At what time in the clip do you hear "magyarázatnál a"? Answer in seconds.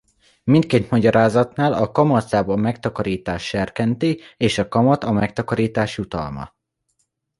0.89-1.91